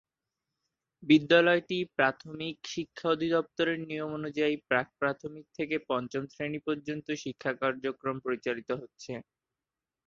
বিদ্যালয়টি 1.03 1.77
প্রাথমিক 1.97 2.55
শিক্ষা 2.67 3.07
অধিদপ্তরের 3.09 3.77
নিয়মানুযায়ী 3.83 4.55
প্রাক-প্রাথমিক 4.69 5.45
থেকে 5.57 5.75
পঞ্চম 5.89 6.23
শ্রেণি 6.29 6.59
পর্যন্ত 6.67 7.07
শিক্ষা 7.23 7.51
কার্যক্রম 7.61 8.15
পরিচালিত 8.25 8.69
হচ্ছে। 8.81 9.13